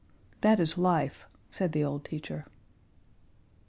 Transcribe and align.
"That 0.41 0.59
is 0.59 0.79
life," 0.79 1.27
said 1.51 1.73
the 1.73 1.83
old 1.83 2.05
teacher. 2.05 2.47